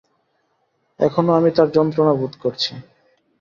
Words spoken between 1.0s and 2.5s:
এখনও আমি তার যন্ত্রণা বোধ